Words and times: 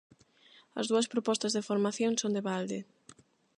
As 0.79 0.85
dúas 0.91 1.09
propostas 1.13 1.53
de 1.53 1.65
formación 1.69 2.13
son 2.21 2.31
de 2.35 2.45
balde. 2.49 2.79